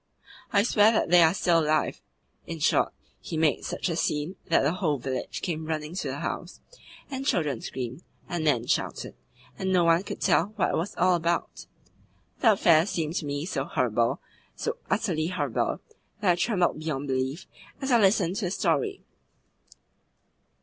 I 0.51 0.63
swear 0.63 0.91
that 0.93 1.11
they 1.11 1.21
are 1.21 1.31
still 1.31 1.59
alive.' 1.59 2.01
In 2.47 2.57
short, 2.57 2.91
he 3.19 3.37
made 3.37 3.63
such 3.63 3.87
a 3.87 3.95
scene 3.95 4.35
that 4.47 4.61
the 4.63 4.71
whole 4.73 4.97
village 4.97 5.43
came 5.43 5.67
running 5.67 5.93
to 5.93 6.07
the 6.07 6.21
house, 6.21 6.59
and 7.11 7.23
children 7.23 7.61
screamed, 7.61 8.01
and 8.27 8.43
men 8.43 8.65
shouted, 8.65 9.13
and 9.59 9.71
no 9.71 9.83
one 9.83 10.01
could 10.01 10.19
tell 10.19 10.53
what 10.55 10.71
it 10.71 10.75
was 10.75 10.95
all 10.97 11.13
about. 11.13 11.67
The 12.39 12.53
affair 12.53 12.87
seemed 12.87 13.13
to 13.17 13.27
me 13.27 13.45
so 13.45 13.63
horrible, 13.65 14.19
so 14.55 14.77
utterly 14.89 15.27
horrible, 15.27 15.81
that 16.19 16.31
I 16.31 16.35
trembled 16.35 16.79
beyond 16.79 17.07
belief 17.07 17.45
as 17.79 17.91
I 17.91 17.99
listened 17.99 18.37
to 18.37 18.45
the 18.45 18.49
story. 18.51 19.03